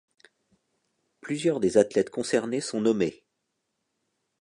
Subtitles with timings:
[1.19, 3.23] Plusieurs des athlètes concernés sont nommés.